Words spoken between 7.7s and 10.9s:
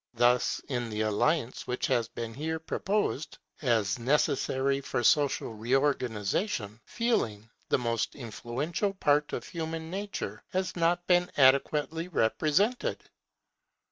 most influential part of human nature, has